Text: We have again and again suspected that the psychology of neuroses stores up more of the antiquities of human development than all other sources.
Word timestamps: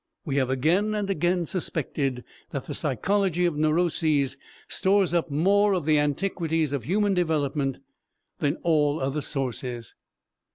We 0.25 0.37
have 0.37 0.49
again 0.49 0.95
and 0.95 1.07
again 1.11 1.45
suspected 1.45 2.23
that 2.49 2.63
the 2.63 2.73
psychology 2.73 3.45
of 3.45 3.55
neuroses 3.55 4.35
stores 4.67 5.13
up 5.13 5.29
more 5.29 5.73
of 5.73 5.85
the 5.85 5.99
antiquities 5.99 6.73
of 6.73 6.85
human 6.85 7.13
development 7.13 7.81
than 8.39 8.55
all 8.63 8.99
other 8.99 9.21
sources. 9.21 9.93